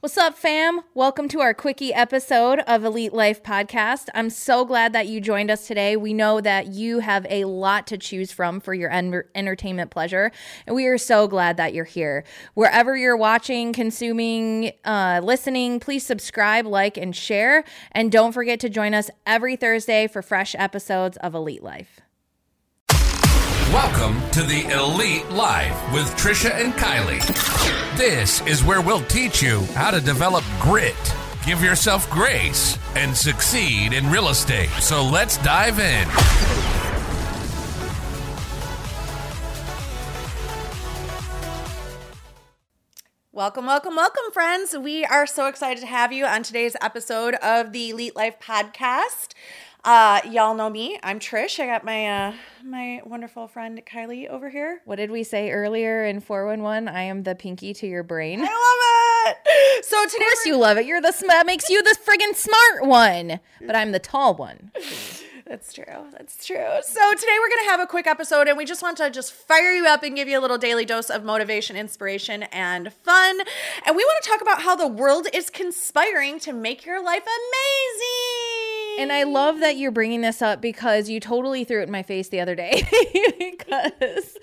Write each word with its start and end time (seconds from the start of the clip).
What's 0.00 0.16
up, 0.16 0.38
fam? 0.38 0.82
Welcome 0.94 1.26
to 1.30 1.40
our 1.40 1.52
quickie 1.52 1.92
episode 1.92 2.60
of 2.68 2.84
Elite 2.84 3.12
Life 3.12 3.42
Podcast. 3.42 4.06
I'm 4.14 4.30
so 4.30 4.64
glad 4.64 4.92
that 4.92 5.08
you 5.08 5.20
joined 5.20 5.50
us 5.50 5.66
today. 5.66 5.96
We 5.96 6.14
know 6.14 6.40
that 6.40 6.68
you 6.68 7.00
have 7.00 7.26
a 7.28 7.46
lot 7.46 7.88
to 7.88 7.98
choose 7.98 8.30
from 8.30 8.60
for 8.60 8.74
your 8.74 8.92
en- 8.92 9.24
entertainment 9.34 9.90
pleasure, 9.90 10.30
and 10.68 10.76
we 10.76 10.86
are 10.86 10.98
so 10.98 11.26
glad 11.26 11.56
that 11.56 11.74
you're 11.74 11.84
here. 11.84 12.22
Wherever 12.54 12.96
you're 12.96 13.16
watching, 13.16 13.72
consuming, 13.72 14.70
uh, 14.84 15.20
listening, 15.20 15.80
please 15.80 16.06
subscribe, 16.06 16.64
like, 16.64 16.96
and 16.96 17.16
share. 17.16 17.64
And 17.90 18.12
don't 18.12 18.30
forget 18.30 18.60
to 18.60 18.68
join 18.68 18.94
us 18.94 19.10
every 19.26 19.56
Thursday 19.56 20.06
for 20.06 20.22
fresh 20.22 20.54
episodes 20.56 21.16
of 21.16 21.34
Elite 21.34 21.64
Life. 21.64 22.02
Welcome 23.72 24.18
to 24.30 24.42
the 24.42 24.64
Elite 24.72 25.28
Life 25.28 25.76
with 25.92 26.06
Trisha 26.16 26.50
and 26.52 26.72
Kylee. 26.72 27.20
This 27.98 28.40
is 28.46 28.64
where 28.64 28.80
we'll 28.80 29.02
teach 29.02 29.42
you 29.42 29.60
how 29.74 29.90
to 29.90 30.00
develop 30.00 30.42
grit, 30.58 30.96
give 31.44 31.62
yourself 31.62 32.08
grace, 32.08 32.78
and 32.96 33.14
succeed 33.14 33.92
in 33.92 34.08
real 34.08 34.30
estate. 34.30 34.70
So 34.80 35.04
let's 35.04 35.36
dive 35.38 35.80
in. 35.80 36.08
Welcome, 43.32 43.66
welcome, 43.66 43.94
welcome, 43.94 44.32
friends. 44.32 44.78
We 44.78 45.04
are 45.04 45.26
so 45.26 45.46
excited 45.46 45.82
to 45.82 45.86
have 45.86 46.10
you 46.10 46.24
on 46.24 46.42
today's 46.42 46.74
episode 46.80 47.34
of 47.34 47.72
the 47.72 47.90
Elite 47.90 48.16
Life 48.16 48.36
Podcast. 48.40 49.34
Uh, 49.84 50.20
y'all 50.30 50.54
know 50.54 50.68
me. 50.68 50.98
I'm 51.02 51.18
Trish. 51.20 51.60
I 51.62 51.66
got 51.66 51.84
my 51.84 52.06
uh, 52.06 52.32
my 52.64 53.00
wonderful 53.06 53.46
friend 53.48 53.80
Kylee 53.86 54.28
over 54.28 54.50
here. 54.50 54.80
What 54.84 54.96
did 54.96 55.10
we 55.10 55.22
say 55.22 55.50
earlier 55.50 56.04
in 56.04 56.20
411? 56.20 56.88
I 56.88 57.02
am 57.02 57.22
the 57.22 57.34
pinky 57.34 57.72
to 57.74 57.86
your 57.86 58.02
brain. 58.02 58.40
I 58.40 58.44
love 58.44 59.36
it. 59.36 59.84
So 59.84 60.02
today, 60.04 60.16
Of 60.16 60.20
course 60.32 60.46
you 60.46 60.56
love 60.58 60.76
it. 60.78 60.86
You're 60.86 61.00
the 61.00 61.12
sm- 61.12 61.28
that 61.28 61.46
makes 61.46 61.70
you 61.70 61.82
the 61.82 61.96
friggin' 62.04 62.34
smart 62.34 62.86
one, 62.86 63.40
but 63.64 63.76
I'm 63.76 63.92
the 63.92 63.98
tall 64.00 64.34
one. 64.34 64.72
That's 65.46 65.72
true. 65.72 65.84
That's 66.12 66.44
true. 66.44 66.66
So 66.82 67.12
today 67.12 67.36
we're 67.40 67.48
gonna 67.56 67.70
have 67.70 67.80
a 67.80 67.86
quick 67.86 68.06
episode, 68.06 68.48
and 68.48 68.58
we 68.58 68.64
just 68.64 68.82
want 68.82 68.98
to 68.98 69.08
just 69.10 69.32
fire 69.32 69.70
you 69.72 69.86
up 69.86 70.02
and 70.02 70.14
give 70.16 70.28
you 70.28 70.38
a 70.38 70.42
little 70.42 70.58
daily 70.58 70.84
dose 70.84 71.08
of 71.08 71.24
motivation, 71.24 71.76
inspiration, 71.76 72.42
and 72.44 72.92
fun. 72.92 73.38
And 73.86 73.96
we 73.96 74.04
want 74.04 74.22
to 74.22 74.28
talk 74.28 74.42
about 74.42 74.62
how 74.62 74.74
the 74.76 74.88
world 74.88 75.28
is 75.32 75.48
conspiring 75.48 76.40
to 76.40 76.52
make 76.52 76.84
your 76.84 77.02
life 77.02 77.22
amazing. 77.22 78.47
And 78.98 79.12
I 79.12 79.22
love 79.22 79.60
that 79.60 79.76
you're 79.76 79.92
bringing 79.92 80.22
this 80.22 80.42
up 80.42 80.60
because 80.60 81.08
you 81.08 81.20
totally 81.20 81.62
threw 81.62 81.80
it 81.80 81.84
in 81.84 81.92
my 81.92 82.02
face 82.02 82.30
the 82.30 82.40
other 82.40 82.56
day 82.56 82.82
because 83.38 84.36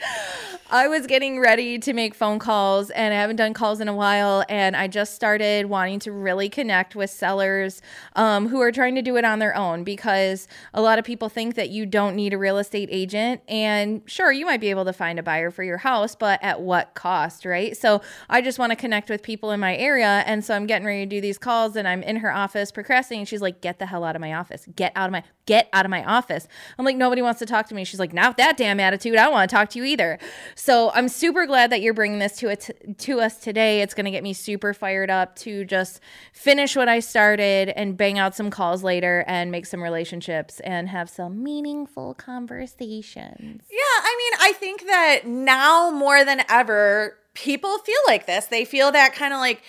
I 0.72 0.88
was 0.88 1.08
getting 1.08 1.42
ready 1.42 1.78
to 1.80 1.92
make 1.92 2.16
phone 2.16 2.40
calls 2.40 2.90
and 2.90 3.14
I 3.14 3.18
haven't 3.18 3.36
done 3.36 3.54
calls 3.54 3.82
in 3.82 3.90
a 3.90 3.94
while. 3.94 4.46
And 4.48 4.74
I 4.78 4.88
just 4.88 5.14
started 5.14 5.66
wanting 5.66 6.00
to 6.00 6.14
really 6.14 6.48
connect 6.48 6.96
with 6.96 7.10
sellers 7.10 7.82
um, 8.16 8.48
who 8.48 8.62
are 8.62 8.72
trying 8.72 8.96
to 8.96 9.02
do 9.02 9.18
it 9.18 9.26
on 9.26 9.40
their 9.40 9.54
own 9.58 9.84
because 9.84 10.48
a 10.74 10.82
lot 10.82 11.00
of 11.00 11.06
people 11.06 11.28
think 11.28 11.56
that 11.56 11.70
you 11.70 11.86
don't 11.86 12.16
need 12.16 12.32
a 12.32 12.38
real 12.38 12.58
estate 12.58 12.88
agent. 12.94 13.42
And 13.50 14.04
sure, 14.06 14.32
you 14.32 14.46
might 14.46 14.62
be 14.62 14.70
able 14.70 14.86
to 14.86 14.94
find 14.94 15.20
a 15.20 15.24
buyer 15.24 15.52
for 15.52 15.64
your 15.64 15.80
house, 15.80 16.16
but 16.16 16.42
at 16.42 16.62
what 16.62 16.94
cost, 16.94 17.44
right? 17.44 17.76
So 17.76 18.02
I 18.30 18.42
just 18.42 18.58
want 18.58 18.72
to 18.72 18.78
connect 18.78 19.10
with 19.10 19.22
people 19.22 19.52
in 19.52 19.60
my 19.60 19.76
area. 19.76 20.24
And 20.26 20.46
so 20.46 20.56
I'm 20.56 20.66
getting 20.66 20.88
ready 20.88 21.06
to 21.06 21.10
do 21.10 21.20
these 21.20 21.38
calls 21.38 21.76
and 21.76 21.86
I'm 21.86 22.02
in 22.04 22.16
her 22.18 22.34
office 22.34 22.72
procrastinating. 22.72 23.26
She's 23.26 23.42
like, 23.42 23.60
get 23.60 23.80
the 23.80 23.88
hell 23.88 24.06
out 24.06 24.16
of 24.16 24.22
my 24.22 24.34
office. 24.34 24.45
Get 24.76 24.92
out 24.96 25.08
of 25.08 25.12
my 25.12 25.24
get 25.46 25.70
out 25.74 25.86
of 25.86 25.92
my 25.92 26.04
office. 26.04 26.48
I'm 26.78 26.86
like, 26.86 26.96
nobody 26.96 27.22
wants 27.22 27.40
to 27.40 27.46
talk 27.46 27.68
to 27.70 27.76
me. 27.76 27.84
She's 27.84 28.00
like, 28.00 28.14
not 28.14 28.38
that 28.38 28.58
damn 28.58 28.80
attitude. 28.80 29.16
I 29.16 29.26
don't 29.26 29.34
want 29.34 29.50
to 29.50 29.56
talk 29.56 29.70
to 29.72 29.80
you 29.80 29.86
either. 29.86 30.18
So 30.56 30.92
I'm 30.94 31.08
super 31.08 31.46
glad 31.46 31.72
that 31.72 31.82
you're 31.82 31.94
bringing 31.94 32.20
this 32.20 32.38
to 32.38 32.50
it 32.50 32.98
to 32.98 33.20
us 33.20 33.38
today. 33.38 33.82
It's 33.82 33.94
going 33.94 34.06
to 34.06 34.12
get 34.12 34.24
me 34.24 34.34
super 34.34 34.74
fired 34.74 35.10
up 35.10 35.36
to 35.38 35.64
just 35.66 36.00
finish 36.34 36.76
what 36.76 36.90
I 36.90 37.00
started 37.00 37.70
and 37.70 37.96
bang 37.96 38.18
out 38.18 38.36
some 38.36 38.50
calls 38.50 38.84
later 38.84 39.24
and 39.28 39.52
make 39.52 39.66
some 39.66 39.84
relationships 39.84 40.60
and 40.62 40.90
have 40.90 41.10
some 41.10 41.44
meaningful 41.44 42.14
conversations. 42.16 43.64
Yeah, 43.70 43.78
I 43.80 44.16
mean, 44.18 44.40
I 44.42 44.54
think 44.54 44.86
that 44.88 45.22
now 45.26 45.92
more 45.92 46.26
than 46.26 46.42
ever, 46.50 47.18
people 47.34 47.78
feel 47.80 47.96
like 48.08 48.26
this. 48.26 48.48
They 48.48 48.66
feel 48.66 48.92
that 48.92 49.14
kind 49.14 49.34
of 49.34 49.40
like 49.40 49.62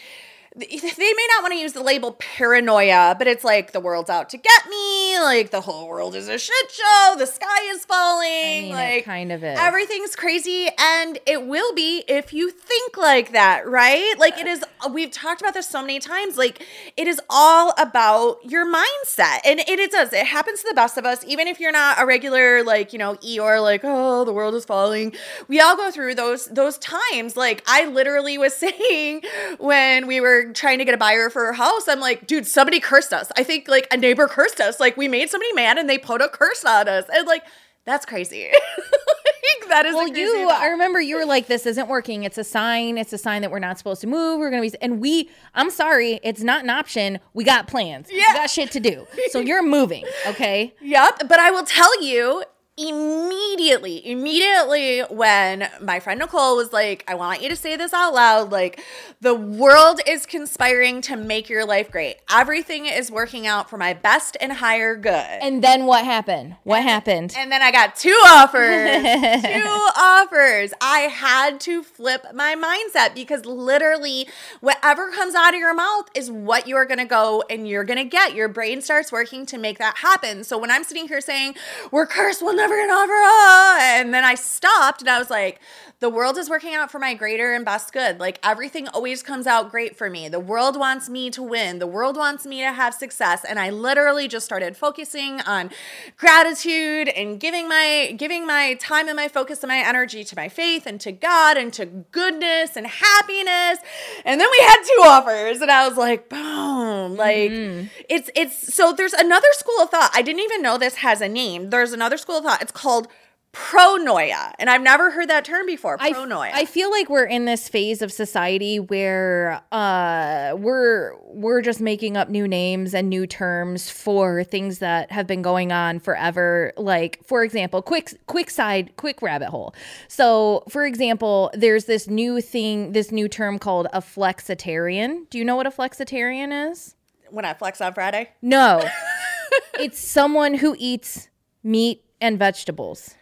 they 0.58 0.66
may 0.66 1.26
not 1.34 1.42
want 1.42 1.52
to 1.52 1.58
use 1.58 1.74
the 1.74 1.82
label 1.82 2.12
paranoia, 2.12 3.14
but 3.18 3.26
it's 3.26 3.44
like 3.44 3.72
the 3.72 3.80
world's 3.80 4.08
out 4.08 4.30
to 4.30 4.38
get 4.38 4.66
me. 4.70 5.18
Like 5.18 5.50
the 5.50 5.60
whole 5.60 5.86
world 5.86 6.14
is 6.14 6.28
a 6.28 6.38
shit 6.38 6.70
show. 6.70 7.14
The 7.18 7.26
sky 7.26 7.70
is 7.72 7.84
falling. 7.84 8.26
I 8.26 8.60
mean, 8.62 8.72
it 8.72 8.74
like 8.74 9.04
kind 9.04 9.32
of 9.32 9.44
is. 9.44 9.58
Everything's 9.58 10.16
crazy, 10.16 10.70
and 10.78 11.18
it 11.26 11.46
will 11.46 11.74
be 11.74 12.04
if 12.08 12.32
you 12.32 12.50
think 12.50 12.96
like 12.96 13.32
that, 13.32 13.68
right? 13.68 14.14
Like 14.18 14.38
it 14.38 14.46
is. 14.46 14.64
Uh, 14.84 14.88
we've 14.88 15.10
talked 15.10 15.40
about 15.40 15.54
this 15.54 15.68
so 15.68 15.80
many 15.80 15.98
times. 15.98 16.36
Like 16.36 16.66
it 16.96 17.06
is 17.06 17.20
all 17.30 17.72
about 17.78 18.38
your 18.44 18.66
mindset, 18.66 19.40
and 19.44 19.60
it, 19.60 19.68
it 19.68 19.90
does. 19.90 20.12
It 20.12 20.26
happens 20.26 20.62
to 20.62 20.68
the 20.68 20.74
best 20.74 20.96
of 20.98 21.04
us, 21.04 21.24
even 21.26 21.46
if 21.46 21.60
you're 21.60 21.72
not 21.72 22.00
a 22.00 22.06
regular 22.06 22.62
like 22.62 22.92
you 22.92 22.98
know 22.98 23.14
Eeyore. 23.16 23.62
Like 23.62 23.80
oh, 23.84 24.24
the 24.24 24.32
world 24.32 24.54
is 24.54 24.64
falling. 24.64 25.14
We 25.48 25.60
all 25.60 25.76
go 25.76 25.90
through 25.90 26.14
those 26.14 26.46
those 26.46 26.78
times. 26.78 27.36
Like 27.36 27.62
I 27.66 27.86
literally 27.86 28.38
was 28.38 28.54
saying 28.56 29.22
when 29.58 30.06
we 30.06 30.20
were 30.20 30.52
trying 30.52 30.78
to 30.78 30.84
get 30.84 30.94
a 30.94 30.98
buyer 30.98 31.30
for 31.30 31.46
her 31.46 31.52
house. 31.52 31.88
I'm 31.88 32.00
like, 32.00 32.26
dude, 32.26 32.46
somebody 32.46 32.80
cursed 32.80 33.12
us. 33.12 33.30
I 33.36 33.42
think 33.42 33.68
like 33.68 33.86
a 33.92 33.96
neighbor 33.96 34.28
cursed 34.28 34.60
us. 34.60 34.80
Like 34.80 34.96
we 34.96 35.08
made 35.08 35.30
somebody 35.30 35.52
mad 35.52 35.78
and 35.78 35.88
they 35.88 35.98
put 35.98 36.20
a 36.20 36.28
curse 36.28 36.64
on 36.64 36.88
us. 36.88 37.04
And 37.12 37.26
like, 37.26 37.42
that's 37.84 38.06
crazy. 38.06 38.50
that 39.68 39.86
is 39.86 39.94
Well, 39.94 40.08
you. 40.08 40.48
I 40.48 40.66
remember 40.68 41.00
you 41.00 41.16
were 41.16 41.24
like, 41.24 41.46
this 41.46 41.66
isn't 41.66 41.88
working. 41.88 42.24
It's 42.24 42.38
a 42.38 42.44
sign. 42.44 42.98
It's 42.98 43.12
a 43.12 43.18
sign 43.18 43.42
that 43.42 43.50
we're 43.50 43.58
not 43.58 43.78
supposed 43.78 44.00
to 44.02 44.06
move. 44.06 44.38
We're 44.38 44.50
going 44.50 44.62
to 44.62 44.70
be, 44.70 44.82
and 44.82 45.00
we, 45.00 45.30
I'm 45.54 45.70
sorry, 45.70 46.20
it's 46.22 46.42
not 46.42 46.64
an 46.64 46.70
option. 46.70 47.18
We 47.34 47.44
got 47.44 47.66
plans. 47.66 48.08
Yeah. 48.10 48.24
We 48.28 48.34
got 48.34 48.50
shit 48.50 48.70
to 48.72 48.80
do. 48.80 49.06
So 49.30 49.40
you're 49.40 49.62
moving, 49.62 50.04
okay? 50.26 50.74
Yep. 50.80 51.28
But 51.28 51.38
I 51.40 51.50
will 51.50 51.64
tell 51.64 52.02
you 52.02 52.44
immediately, 52.78 54.06
immediately 54.06 55.00
when 55.08 55.66
my 55.80 55.98
friend 55.98 56.20
Nicole 56.20 56.56
was 56.56 56.74
like, 56.74 57.04
I 57.08 57.14
want 57.14 57.42
you 57.42 57.48
to 57.48 57.56
say 57.56 57.74
this 57.76 57.94
out 57.94 58.12
loud, 58.12 58.52
like, 58.52 58.84
the 59.22 59.34
world 59.34 60.00
is 60.06 60.26
conspiring 60.26 61.00
to 61.02 61.16
make 61.16 61.48
your 61.48 61.64
life 61.64 61.90
great. 61.90 62.16
Everything 62.30 62.84
is 62.84 63.10
working 63.10 63.46
out 63.46 63.70
for 63.70 63.78
my 63.78 63.94
best 63.94 64.36
and 64.42 64.52
higher 64.52 64.94
good. 64.94 65.12
And 65.14 65.64
then 65.64 65.86
what 65.86 66.04
happened? 66.04 66.56
What 66.64 66.82
happened? 66.82 67.34
And 67.36 67.50
then 67.50 67.62
I 67.62 67.72
got 67.72 67.96
two 67.96 68.20
offers. 68.26 68.92
two 69.42 69.88
offers. 69.96 70.74
I 70.82 71.08
had 71.10 71.60
to 71.60 71.82
flip 71.82 72.26
my 72.34 72.54
mindset 72.54 73.14
because 73.14 73.46
literally 73.46 74.28
whatever 74.60 75.10
comes 75.12 75.34
out 75.34 75.54
of 75.54 75.60
your 75.60 75.74
mouth 75.74 76.10
is 76.14 76.30
what 76.30 76.66
you 76.66 76.76
are 76.76 76.84
going 76.84 76.98
to 76.98 77.06
go 77.06 77.42
and 77.48 77.66
you're 77.66 77.84
going 77.84 77.98
to 77.98 78.04
get. 78.04 78.34
Your 78.34 78.48
brain 78.48 78.82
starts 78.82 79.10
working 79.10 79.46
to 79.46 79.56
make 79.56 79.78
that 79.78 79.96
happen. 79.98 80.44
So 80.44 80.58
when 80.58 80.70
I'm 80.70 80.84
sitting 80.84 81.08
here 81.08 81.22
saying, 81.22 81.54
we're 81.90 82.06
cursed, 82.06 82.42
we'll 82.42 82.54
never 82.54 82.65
get 82.74 82.84
an 82.84 82.90
offer, 82.90 83.80
and 84.00 84.14
then 84.14 84.24
I 84.24 84.34
stopped 84.34 85.00
and 85.00 85.10
I 85.10 85.18
was 85.18 85.30
like, 85.30 85.60
the 85.98 86.10
world 86.10 86.36
is 86.36 86.50
working 86.50 86.74
out 86.74 86.90
for 86.90 86.98
my 86.98 87.14
greater 87.14 87.54
and 87.54 87.64
best 87.64 87.90
good. 87.90 88.20
Like 88.20 88.38
everything 88.42 88.86
always 88.88 89.22
comes 89.22 89.46
out 89.46 89.70
great 89.70 89.96
for 89.96 90.10
me. 90.10 90.28
The 90.28 90.40
world 90.40 90.78
wants 90.78 91.08
me 91.08 91.30
to 91.30 91.42
win. 91.42 91.78
The 91.78 91.86
world 91.86 92.18
wants 92.18 92.44
me 92.44 92.60
to 92.60 92.70
have 92.70 92.92
success. 92.92 93.44
And 93.44 93.58
I 93.58 93.70
literally 93.70 94.28
just 94.28 94.44
started 94.44 94.76
focusing 94.76 95.40
on 95.42 95.70
gratitude 96.18 97.08
and 97.08 97.40
giving 97.40 97.66
my 97.66 98.14
giving 98.16 98.46
my 98.46 98.74
time 98.74 99.08
and 99.08 99.16
my 99.16 99.28
focus 99.28 99.62
and 99.62 99.68
my 99.68 99.78
energy 99.78 100.22
to 100.24 100.36
my 100.36 100.50
faith 100.50 100.86
and 100.86 101.00
to 101.00 101.12
God 101.12 101.56
and 101.56 101.72
to 101.72 101.86
goodness 101.86 102.76
and 102.76 102.86
happiness. 102.86 103.78
And 104.26 104.38
then 104.38 104.48
we 104.50 104.64
had 104.66 104.82
two 104.82 105.02
offers 105.02 105.62
and 105.62 105.70
I 105.70 105.88
was 105.88 105.96
like, 105.96 106.28
boom. 106.28 107.16
Like 107.16 107.50
mm-hmm. 107.50 107.86
it's 108.10 108.28
it's 108.36 108.74
so 108.74 108.92
there's 108.92 109.14
another 109.14 109.48
school 109.52 109.80
of 109.80 109.88
thought. 109.88 110.10
I 110.14 110.20
didn't 110.20 110.42
even 110.42 110.60
know 110.60 110.76
this 110.76 110.96
has 110.96 111.22
a 111.22 111.28
name. 111.28 111.70
There's 111.70 111.92
another 111.92 112.18
school 112.18 112.36
of 112.36 112.44
thought. 112.44 112.55
It's 112.60 112.72
called 112.72 113.08
pronoia. 113.52 114.52
And 114.58 114.68
I've 114.68 114.82
never 114.82 115.10
heard 115.10 115.30
that 115.30 115.46
term 115.46 115.64
before. 115.64 115.96
I, 115.98 116.12
Pronoia. 116.12 116.50
I 116.52 116.66
feel 116.66 116.90
like 116.90 117.08
we're 117.08 117.24
in 117.24 117.46
this 117.46 117.70
phase 117.70 118.02
of 118.02 118.12
society 118.12 118.78
where 118.78 119.62
uh, 119.72 120.54
we're 120.58 121.14
we're 121.24 121.62
just 121.62 121.80
making 121.80 122.18
up 122.18 122.28
new 122.28 122.46
names 122.46 122.92
and 122.92 123.08
new 123.08 123.26
terms 123.26 123.88
for 123.88 124.44
things 124.44 124.80
that 124.80 125.10
have 125.10 125.26
been 125.26 125.40
going 125.40 125.72
on 125.72 126.00
forever. 126.00 126.74
Like, 126.76 127.24
for 127.24 127.42
example, 127.42 127.80
quick 127.80 128.12
quick 128.26 128.50
side, 128.50 128.94
quick 128.96 129.22
rabbit 129.22 129.48
hole. 129.48 129.74
So, 130.06 130.64
for 130.68 130.84
example, 130.84 131.50
there's 131.54 131.86
this 131.86 132.08
new 132.08 132.42
thing, 132.42 132.92
this 132.92 133.10
new 133.10 133.26
term 133.26 133.58
called 133.58 133.86
a 133.92 134.02
flexitarian. 134.02 135.30
Do 135.30 135.38
you 135.38 135.44
know 135.46 135.56
what 135.56 135.66
a 135.66 135.70
flexitarian 135.70 136.70
is? 136.70 136.94
when 137.30 137.44
I 137.44 137.54
flex 137.54 137.80
on 137.80 137.92
Friday. 137.92 138.30
No, 138.42 138.82
it's 139.80 139.98
someone 139.98 140.54
who 140.54 140.76
eats 140.78 141.28
meat 141.62 142.04
and 142.20 142.38
vegetables. 142.38 143.14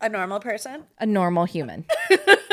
A 0.00 0.08
normal 0.08 0.40
person. 0.40 0.84
a 0.98 1.06
normal 1.06 1.44
human. 1.44 1.84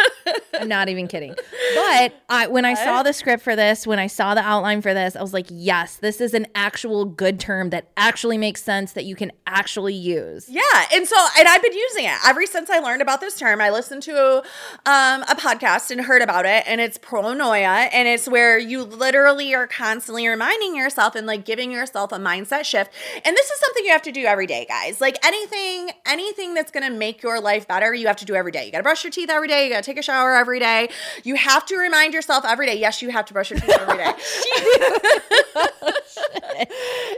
I'm 0.62 0.68
not 0.68 0.90
even 0.90 1.08
kidding. 1.08 1.36
But 1.76 2.14
I, 2.30 2.48
when 2.48 2.66
I 2.66 2.76
saw 2.76 3.02
the 3.02 3.14
script 3.14 3.44
for 3.44 3.56
this, 3.56 3.88
when 3.88 3.98
I 3.98 4.08
saw 4.08 4.36
the 4.36 4.42
outline 4.42 4.82
for 4.82 4.94
this, 4.94 5.16
I 5.16 5.22
was 5.22 5.34
like, 5.34 5.48
yes, 5.50 5.98
this 5.98 6.22
is 6.22 6.34
an 6.34 6.48
actual 6.54 7.06
good 7.06 7.40
term 7.40 7.72
that 7.72 7.88
actually 7.98 8.38
makes 8.38 8.64
sense 8.64 8.94
that 8.94 9.06
you 9.06 9.16
can 9.16 9.32
actually 9.48 9.94
use. 9.94 10.48
Yeah, 10.50 10.62
and 10.94 11.08
so 11.08 11.16
and 11.38 11.48
I've 11.48 11.62
been 11.62 11.74
using 11.74 12.06
it 12.06 12.18
ever 12.26 12.46
since 12.46 12.70
I 12.70 12.80
learned 12.80 13.02
about 13.02 13.22
this 13.22 13.38
term. 13.38 13.62
I 13.62 13.70
listened 13.70 14.04
to 14.04 14.38
um, 14.86 15.24
a 15.24 15.36
podcast 15.36 15.92
and 15.92 16.02
heard 16.02 16.22
about 16.22 16.46
it, 16.46 16.64
and 16.68 16.80
it's 16.80 16.98
pronoia, 16.98 17.90
and 17.92 18.08
it's 18.08 18.28
where 18.28 18.58
you 18.58 18.84
literally 18.84 19.56
are 19.56 19.68
constantly 19.68 20.28
reminding 20.28 20.76
yourself 20.76 21.16
and 21.16 21.26
like 21.26 21.46
giving 21.46 21.72
yourself 21.72 22.12
a 22.12 22.18
mindset 22.18 22.66
shift. 22.66 22.92
And 23.26 23.36
this 23.36 23.50
is 23.50 23.60
something 23.60 23.86
you 23.86 23.92
have 23.92 24.02
to 24.04 24.12
do 24.12 24.26
every 24.26 24.48
day, 24.48 24.66
guys. 24.68 25.02
Like 25.02 25.18
anything, 25.26 25.92
anything 26.06 26.54
that's 26.54 26.72
gonna 26.72 26.90
make 26.90 27.24
your 27.24 27.40
life 27.40 27.68
better, 27.68 27.94
you 27.94 28.08
have 28.08 28.18
to 28.18 28.26
do 28.26 28.36
every 28.36 28.52
day. 28.52 28.66
You 28.66 28.72
gotta 28.72 28.84
brush 28.84 29.04
your 29.04 29.12
teeth 29.12 29.30
every 29.30 29.48
day. 29.48 29.64
You 29.66 29.70
gotta 29.72 29.84
take 29.84 29.98
a 29.98 30.04
shower 30.04 30.36
every 30.36 30.51
day. 30.60 30.90
You 31.24 31.36
have 31.36 31.66
to 31.68 31.78
remind 31.78 32.14
yourself 32.14 32.46
every 32.46 32.66
day. 32.66 32.80
Yes, 32.80 33.02
you 33.02 33.10
have 33.10 33.26
to 33.26 33.34
brush 33.34 33.52
your 33.52 33.60
teeth 33.60 33.78
every 33.80 33.98
day. 33.98 34.14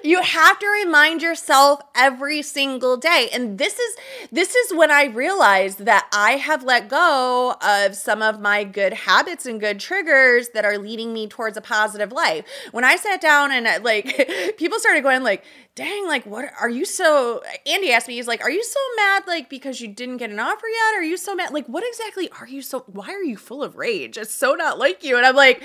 you 0.04 0.22
have 0.22 0.60
to 0.60 0.68
remind 0.68 1.22
yourself 1.22 1.82
every 1.96 2.42
single 2.42 2.98
day 2.98 3.30
and 3.34 3.58
this 3.58 3.80
is 3.80 3.96
this 4.32 4.56
is 4.56 4.74
when 4.74 4.92
i 4.92 5.06
realized 5.06 5.86
that 5.86 6.08
i 6.14 6.32
have 6.32 6.64
let 6.64 6.90
go 6.90 7.56
of 7.62 7.96
some 7.96 8.22
of 8.22 8.40
my 8.40 8.64
good 8.64 8.94
habits 8.94 9.46
and 9.46 9.60
good 9.60 9.80
triggers 9.80 10.50
that 10.50 10.66
are 10.66 10.78
leading 10.78 11.14
me 11.14 11.28
towards 11.28 11.58
a 11.58 11.62
positive 11.62 12.12
life 12.12 12.46
when 12.72 12.84
i 12.84 12.96
sat 12.96 13.22
down 13.22 13.52
and 13.52 13.84
like 13.84 14.54
people 14.58 14.80
started 14.80 15.02
going 15.02 15.24
like 15.24 15.44
dang, 15.76 16.08
like, 16.08 16.24
what 16.26 16.46
are 16.60 16.70
you 16.70 16.86
so? 16.86 17.42
Andy 17.66 17.92
asked 17.92 18.08
me, 18.08 18.14
he's 18.14 18.28
like, 18.28 18.42
are 18.42 18.52
you 18.52 18.64
so 18.64 18.80
mad, 18.96 19.24
like, 19.26 19.50
because 19.50 19.82
you 19.82 19.88
didn't 19.88 20.18
get 20.18 20.30
an 20.30 20.40
offer 20.40 20.68
yet? 20.68 21.00
Are 21.00 21.04
you 21.04 21.18
so 21.18 21.34
mad? 21.34 21.52
Like, 21.52 21.66
what 21.66 21.84
exactly 21.88 22.30
are 22.40 22.48
you 22.48 22.62
so, 22.62 22.84
why 22.86 23.08
are 23.08 23.24
you 23.24 23.38
full 23.38 23.64
of 23.64 23.76
rage? 23.76 24.16
It's 24.18 24.32
so 24.32 24.54
not 24.54 24.78
like 24.78 25.04
you. 25.04 25.18
And 25.18 25.26
I'm 25.26 25.36
like, 25.36 25.64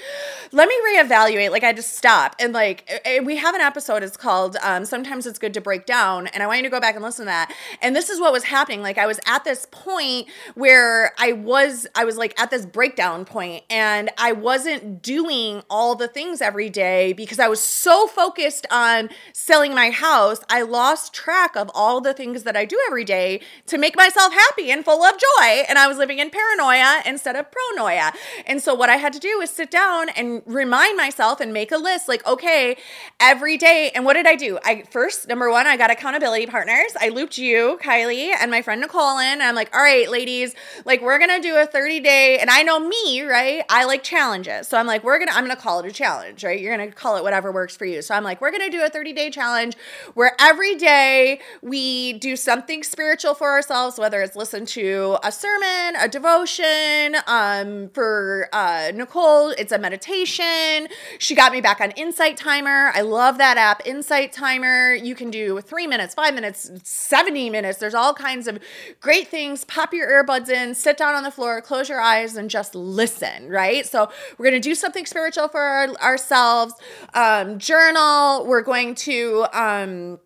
let 0.50 0.66
me 0.66 0.74
reevaluate. 0.88 1.50
Like, 1.50 1.62
I 1.62 1.74
just 1.74 1.94
stop. 1.94 2.36
And 2.40 2.54
like, 2.54 2.88
we 3.22 3.36
have 3.36 3.54
an 3.54 3.60
episode, 3.60 4.02
it's 4.02 4.16
called 4.16 4.56
um, 4.62 4.86
Sometimes 4.86 5.26
It's 5.26 5.38
Good 5.38 5.52
to 5.54 5.60
Break 5.60 5.84
Down. 5.84 6.26
And 6.28 6.42
I 6.42 6.46
want 6.46 6.58
you 6.58 6.64
to 6.64 6.70
go 6.70 6.80
back 6.80 6.94
and 6.94 7.04
listen 7.04 7.26
to 7.26 7.30
that. 7.30 7.54
And 7.82 7.94
this 7.94 8.08
is 8.08 8.18
what 8.18 8.32
was 8.32 8.44
happening. 8.44 8.80
Like, 8.80 8.96
I 8.96 9.06
was 9.06 9.20
at 9.26 9.44
this 9.44 9.66
point 9.70 10.28
where 10.54 11.12
I 11.18 11.32
was, 11.32 11.86
I 11.94 12.06
was 12.06 12.16
like 12.16 12.38
at 12.40 12.50
this 12.50 12.64
breakdown 12.64 13.26
point 13.26 13.62
and 13.68 14.10
I 14.16 14.32
wasn't 14.32 15.02
doing 15.02 15.62
all 15.68 15.94
the 15.96 16.08
things 16.08 16.40
every 16.40 16.70
day 16.70 17.12
because 17.12 17.38
I 17.38 17.48
was 17.48 17.60
so 17.60 18.06
focused 18.06 18.66
on 18.70 19.10
selling 19.34 19.74
my 19.74 19.90
house, 19.98 20.40
I 20.48 20.62
lost 20.62 21.12
track 21.12 21.56
of 21.56 21.70
all 21.74 22.00
the 22.00 22.14
things 22.14 22.42
that 22.44 22.56
I 22.56 22.64
do 22.64 22.80
every 22.86 23.04
day 23.04 23.40
to 23.66 23.78
make 23.78 23.96
myself 23.96 24.32
happy 24.32 24.70
and 24.70 24.84
full 24.84 25.02
of 25.02 25.14
joy. 25.18 25.46
And 25.68 25.78
I 25.78 25.86
was 25.86 25.98
living 25.98 26.18
in 26.18 26.30
paranoia 26.30 27.02
instead 27.06 27.36
of 27.36 27.46
pronoia. 27.50 28.12
And 28.46 28.62
so 28.62 28.74
what 28.74 28.90
I 28.90 28.96
had 28.96 29.12
to 29.12 29.18
do 29.18 29.38
was 29.38 29.50
sit 29.50 29.70
down 29.70 30.08
and 30.10 30.42
remind 30.46 30.96
myself 30.96 31.40
and 31.40 31.52
make 31.52 31.72
a 31.72 31.76
list 31.76 32.08
like, 32.08 32.26
okay, 32.26 32.76
every 33.20 33.56
day. 33.56 33.90
And 33.94 34.04
what 34.04 34.14
did 34.14 34.26
I 34.26 34.36
do? 34.36 34.58
I 34.64 34.82
first, 34.90 35.28
number 35.28 35.50
one, 35.50 35.66
I 35.66 35.76
got 35.76 35.90
accountability 35.90 36.46
partners. 36.46 36.92
I 37.00 37.08
looped 37.08 37.38
you, 37.38 37.78
Kylee, 37.82 38.34
and 38.40 38.50
my 38.50 38.62
friend 38.62 38.80
Nicole 38.80 39.18
in. 39.18 39.26
And 39.26 39.42
I'm 39.42 39.54
like, 39.54 39.74
all 39.74 39.82
right, 39.82 40.08
ladies, 40.10 40.54
like 40.84 41.02
we're 41.02 41.18
to 41.18 41.40
do 41.40 41.56
a 41.56 41.66
30 41.66 42.00
day. 42.00 42.38
And 42.38 42.50
I 42.50 42.62
know 42.62 42.78
me, 42.78 43.22
right? 43.22 43.64
I 43.68 43.84
like 43.84 44.02
challenges. 44.02 44.68
So 44.68 44.78
I'm 44.78 44.86
like, 44.86 45.02
we're 45.02 45.18
to, 45.24 45.34
I'm 45.34 45.48
to 45.48 45.56
call 45.56 45.80
it 45.80 45.86
a 45.86 45.92
challenge, 45.92 46.44
right? 46.44 46.60
You're 46.60 46.76
to 46.76 46.90
call 46.90 47.16
it 47.16 47.22
whatever 47.22 47.50
works 47.50 47.76
for 47.76 47.84
you. 47.84 48.02
So 48.02 48.14
I'm 48.14 48.24
like, 48.24 48.40
we're 48.40 48.52
to 48.58 48.70
do 48.70 48.84
a 48.84 48.88
30 48.88 49.12
day 49.12 49.30
challenge 49.30 49.76
where 50.14 50.34
every 50.38 50.74
day 50.74 51.40
we 51.62 52.14
do 52.14 52.36
something 52.36 52.82
spiritual 52.82 53.34
for 53.34 53.50
ourselves, 53.50 53.98
whether 53.98 54.20
it's 54.22 54.36
listen 54.36 54.66
to 54.66 55.18
a 55.22 55.32
sermon, 55.32 55.96
a 55.98 56.08
devotion. 56.08 57.16
Um, 57.26 57.90
for 57.90 58.48
uh, 58.52 58.92
Nicole, 58.94 59.50
it's 59.50 59.72
a 59.72 59.78
meditation. 59.78 60.88
She 61.18 61.34
got 61.34 61.52
me 61.52 61.60
back 61.60 61.80
on 61.80 61.90
Insight 61.92 62.36
Timer. 62.36 62.90
I 62.94 63.00
love 63.02 63.38
that 63.38 63.56
app, 63.56 63.86
Insight 63.86 64.32
Timer. 64.32 64.94
You 64.94 65.14
can 65.14 65.30
do 65.30 65.60
three 65.60 65.86
minutes, 65.86 66.14
five 66.14 66.34
minutes, 66.34 66.70
70 66.82 67.50
minutes. 67.50 67.78
There's 67.78 67.94
all 67.94 68.14
kinds 68.14 68.46
of 68.46 68.58
great 69.00 69.28
things. 69.28 69.64
Pop 69.64 69.92
your 69.92 70.08
earbuds 70.08 70.48
in, 70.48 70.74
sit 70.74 70.96
down 70.96 71.14
on 71.14 71.22
the 71.22 71.30
floor, 71.30 71.60
close 71.60 71.88
your 71.88 72.00
eyes, 72.00 72.36
and 72.36 72.50
just 72.50 72.74
listen, 72.74 73.48
right? 73.48 73.86
So 73.86 74.10
we're 74.36 74.50
going 74.50 74.60
to 74.60 74.68
do 74.68 74.74
something 74.74 75.06
spiritual 75.06 75.48
for 75.48 75.60
our, 75.60 75.88
ourselves, 75.96 76.74
um, 77.14 77.58
journal. 77.58 78.46
We're 78.46 78.62
going 78.62 78.94
to, 78.96 79.46
um, 79.82 80.18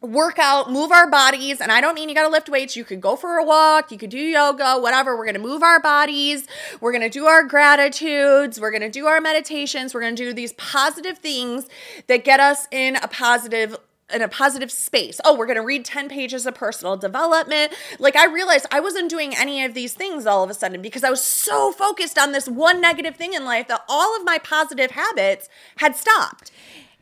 work 0.00 0.38
out, 0.38 0.70
move 0.70 0.92
our 0.92 1.10
bodies. 1.10 1.60
And 1.60 1.72
I 1.72 1.80
don't 1.80 1.94
mean 1.94 2.08
you 2.08 2.14
got 2.14 2.22
to 2.22 2.28
lift 2.28 2.48
weights. 2.48 2.76
You 2.76 2.84
could 2.84 3.00
go 3.00 3.16
for 3.16 3.38
a 3.38 3.44
walk, 3.44 3.90
you 3.90 3.98
could 3.98 4.10
do 4.10 4.18
yoga, 4.18 4.78
whatever. 4.78 5.16
We're 5.16 5.24
going 5.24 5.34
to 5.34 5.40
move 5.40 5.62
our 5.62 5.80
bodies. 5.80 6.46
We're 6.80 6.92
going 6.92 7.02
to 7.02 7.10
do 7.10 7.26
our 7.26 7.44
gratitudes. 7.44 8.60
We're 8.60 8.70
going 8.70 8.82
to 8.82 8.90
do 8.90 9.06
our 9.06 9.20
meditations. 9.20 9.94
We're 9.94 10.00
going 10.00 10.16
to 10.16 10.24
do 10.24 10.32
these 10.32 10.52
positive 10.54 11.18
things 11.18 11.66
that 12.06 12.24
get 12.24 12.40
us 12.40 12.68
in 12.70 12.96
a 12.96 13.08
positive 13.08 13.76
in 14.10 14.22
a 14.22 14.28
positive 14.28 14.72
space. 14.72 15.20
Oh, 15.22 15.36
we're 15.36 15.44
going 15.44 15.58
to 15.58 15.62
read 15.62 15.84
10 15.84 16.08
pages 16.08 16.46
of 16.46 16.54
personal 16.54 16.96
development. 16.96 17.74
Like 17.98 18.16
I 18.16 18.24
realized 18.24 18.64
I 18.70 18.80
wasn't 18.80 19.10
doing 19.10 19.36
any 19.36 19.62
of 19.64 19.74
these 19.74 19.92
things 19.92 20.24
all 20.24 20.42
of 20.42 20.48
a 20.48 20.54
sudden 20.54 20.80
because 20.80 21.04
I 21.04 21.10
was 21.10 21.22
so 21.22 21.72
focused 21.72 22.16
on 22.16 22.32
this 22.32 22.48
one 22.48 22.80
negative 22.80 23.16
thing 23.16 23.34
in 23.34 23.44
life 23.44 23.68
that 23.68 23.84
all 23.86 24.16
of 24.16 24.24
my 24.24 24.38
positive 24.38 24.92
habits 24.92 25.50
had 25.76 25.94
stopped 25.94 26.50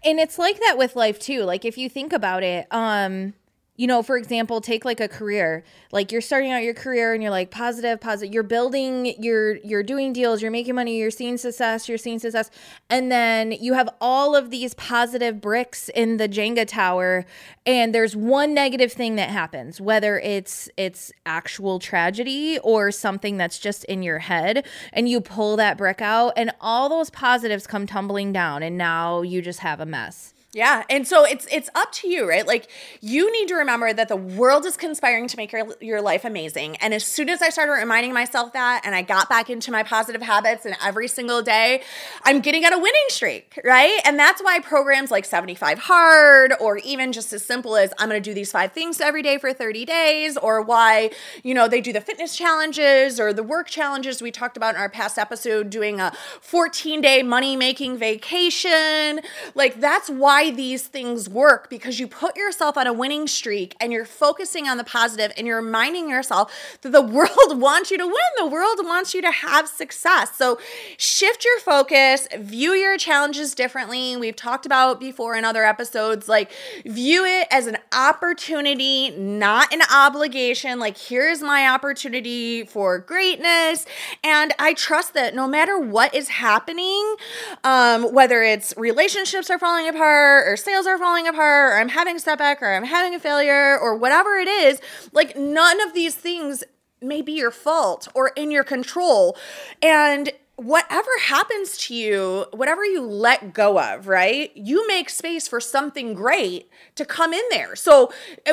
and 0.04 0.19
it's 0.19 0.38
like 0.38 0.58
that 0.60 0.76
with 0.78 0.96
life 0.96 1.19
too 1.19 1.43
like 1.43 1.64
if 1.64 1.76
you 1.78 1.88
think 1.88 2.12
about 2.12 2.43
it 2.43 2.66
um 2.70 3.34
you 3.76 3.87
know, 3.87 4.02
for 4.02 4.17
example, 4.17 4.61
take 4.61 4.84
like 4.84 5.00
a 5.00 5.08
career. 5.08 5.64
Like 5.93 6.11
you're 6.11 6.20
starting 6.20 6.50
out 6.50 6.62
your 6.62 6.75
career 6.75 7.12
and 7.12 7.23
you're 7.23 7.31
like 7.31 7.50
positive, 7.50 8.00
positive. 8.00 8.32
You're 8.32 8.43
building, 8.43 9.14
you're 9.23 9.56
you're 9.56 9.82
doing 9.82 10.12
deals, 10.12 10.43
you're 10.43 10.50
making 10.50 10.75
money, 10.75 10.96
you're 10.96 11.11
seeing 11.11 11.37
success, 11.37 11.88
you're 11.88 11.99
seeing 11.99 12.19
success. 12.19 12.50
And 12.88 13.12
then 13.12 13.52
you 13.52 13.75
have 13.75 13.88
all 14.00 14.34
of 14.34 14.50
these 14.50 14.75
positive 14.75 15.40
bricks 15.40 15.88
in 15.90 16.17
the 16.17 16.28
Jenga 16.28 16.67
tower 16.67 17.26
and 17.67 17.94
there's 17.94 18.14
one 18.14 18.55
negative 18.55 18.93
thing 18.93 19.17
that 19.17 19.28
happens, 19.28 19.81
whether 19.81 20.19
it's 20.20 20.69
it's 20.76 21.12
actual 21.26 21.78
tragedy 21.78 22.58
or 22.61 22.90
something 22.90 23.37
that's 23.37 23.58
just 23.58 23.84
in 23.84 24.02
your 24.02 24.20
head 24.20 24.64
and 24.93 25.08
you 25.08 25.20
pull 25.20 25.56
that 25.56 25.76
brick 25.76 26.00
out 26.00 26.32
and 26.37 26.50
all 26.61 26.88
those 26.88 27.11
positives 27.11 27.67
come 27.67 27.87
tumbling 27.87 28.32
down 28.32 28.62
and 28.62 28.78
now 28.78 29.23
you 29.23 29.43
just 29.43 29.61
have 29.61 29.81
a 29.81 29.87
mess. 29.87 30.32
Yeah. 30.56 30.84
And 30.88 31.06
so 31.06 31.26
it's 31.26 31.46
it's 31.52 31.68
up 31.74 31.92
to 31.92 32.08
you, 32.08 32.26
right? 32.26 32.46
Like 32.46 32.68
you 33.02 33.30
need 33.30 33.46
to 33.48 33.56
remember 33.56 33.92
that 33.92 34.08
the 34.08 34.16
world 34.16 34.64
is 34.64 34.74
conspiring 34.78 35.28
to 35.28 35.36
make 35.36 35.52
your 35.52 35.66
your 35.82 36.00
life 36.00 36.24
amazing. 36.24 36.76
And 36.76 36.94
as 36.94 37.04
soon 37.04 37.28
as 37.28 37.42
I 37.42 37.50
started 37.50 37.72
reminding 37.72 38.14
myself 38.14 38.54
that 38.54 38.80
and 38.82 38.94
I 38.94 39.02
got 39.02 39.28
back 39.28 39.50
into 39.50 39.70
my 39.70 39.82
positive 39.82 40.22
habits 40.22 40.64
and 40.64 40.74
every 40.82 41.08
single 41.08 41.42
day, 41.42 41.82
I'm 42.24 42.40
getting 42.40 42.64
on 42.64 42.72
a 42.72 42.78
winning 42.78 43.04
streak, 43.08 43.60
right? 43.64 44.00
And 44.06 44.18
that's 44.18 44.42
why 44.42 44.58
programs 44.60 45.10
like 45.10 45.26
75 45.26 45.78
hard 45.78 46.54
or 46.58 46.78
even 46.78 47.12
just 47.12 47.34
as 47.34 47.44
simple 47.44 47.76
as 47.76 47.92
I'm 47.98 48.08
going 48.08 48.22
to 48.22 48.30
do 48.30 48.32
these 48.32 48.50
five 48.50 48.72
things 48.72 48.98
every 48.98 49.20
day 49.20 49.36
for 49.36 49.52
30 49.52 49.84
days 49.84 50.38
or 50.38 50.62
why, 50.62 51.10
you 51.42 51.52
know, 51.52 51.68
they 51.68 51.82
do 51.82 51.92
the 51.92 52.00
fitness 52.00 52.34
challenges 52.34 53.20
or 53.20 53.34
the 53.34 53.42
work 53.42 53.68
challenges 53.68 54.22
we 54.22 54.30
talked 54.30 54.56
about 54.56 54.74
in 54.74 54.80
our 54.80 54.88
past 54.88 55.18
episode 55.18 55.68
doing 55.68 56.00
a 56.00 56.14
14-day 56.40 57.22
money-making 57.24 57.98
vacation. 57.98 59.20
Like 59.54 59.80
that's 59.82 60.08
why 60.08 60.45
these 60.50 60.86
things 60.86 61.28
work 61.28 61.68
because 61.70 61.98
you 61.98 62.06
put 62.06 62.36
yourself 62.36 62.76
on 62.76 62.86
a 62.86 62.92
winning 62.92 63.26
streak 63.26 63.74
and 63.80 63.92
you're 63.92 64.04
focusing 64.04 64.68
on 64.68 64.76
the 64.76 64.84
positive 64.84 65.32
and 65.36 65.46
you're 65.46 65.60
reminding 65.60 66.08
yourself 66.08 66.52
that 66.82 66.92
the 66.92 67.02
world 67.16 67.60
wants 67.60 67.90
you 67.90 67.98
to 67.98 68.06
win. 68.06 68.14
The 68.36 68.46
world 68.46 68.78
wants 68.82 69.14
you 69.14 69.22
to 69.22 69.30
have 69.30 69.68
success. 69.68 70.36
So 70.36 70.58
shift 70.96 71.44
your 71.44 71.60
focus, 71.60 72.28
view 72.38 72.72
your 72.72 72.98
challenges 72.98 73.54
differently. 73.54 74.16
We've 74.16 74.36
talked 74.36 74.66
about 74.66 75.00
before 75.00 75.34
in 75.34 75.44
other 75.44 75.64
episodes, 75.64 76.28
like 76.28 76.52
view 76.84 77.24
it 77.24 77.48
as 77.50 77.66
an 77.66 77.78
opportunity, 77.92 79.10
not 79.10 79.72
an 79.72 79.82
obligation. 79.92 80.78
Like, 80.78 80.96
here's 80.96 81.42
my 81.42 81.68
opportunity 81.68 82.64
for 82.64 82.98
greatness. 82.98 83.86
And 84.22 84.52
I 84.58 84.74
trust 84.74 85.14
that 85.14 85.34
no 85.34 85.48
matter 85.48 85.78
what 85.78 86.14
is 86.14 86.28
happening, 86.28 87.16
um, 87.64 88.12
whether 88.12 88.42
it's 88.42 88.74
relationships 88.76 89.50
are 89.50 89.58
falling 89.58 89.88
apart, 89.88 90.36
or 90.45 90.57
sales 90.57 90.87
are 90.87 90.99
falling 90.99 91.26
apart 91.28 91.73
or 91.73 91.78
I'm 91.78 91.88
having 91.88 92.16
a 92.16 92.21
setback 92.21 92.62
or 92.62 92.73
I'm 92.73 92.85
having 92.85 93.14
a 93.14 93.21
failure 93.21 93.78
or 93.78 93.97
whatever 93.97 94.37
it 94.37 94.49
is, 94.49 94.81
like 95.12 95.37
none 95.37 95.81
of 95.81 95.95
these 95.95 96.14
things 96.14 96.64
may 97.00 97.23
be 97.23 97.33
your 97.33 97.50
fault 97.50 98.09
or 98.14 98.33
in 98.37 98.50
your 98.50 98.64
control. 98.64 99.37
And 99.83 100.33
whatever 100.56 101.10
happens 101.20 101.76
to 101.76 101.94
you, 101.94 102.46
whatever 102.52 102.82
you 102.82 103.02
let 103.02 103.52
go 103.52 103.78
of, 103.78 104.08
right? 104.08 104.50
You 104.56 104.88
make 104.88 105.10
space 105.10 105.46
for 105.46 105.60
something 105.60 106.14
great 106.14 106.70
to 106.94 107.04
come 107.04 107.34
in 107.34 107.42
there. 107.50 107.76
So 107.76 108.10